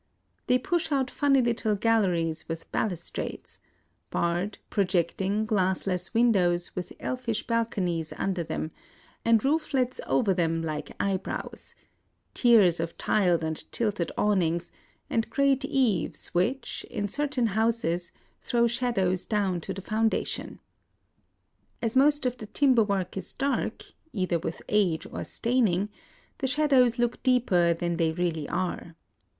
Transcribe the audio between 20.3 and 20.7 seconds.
IN OSAKA dation.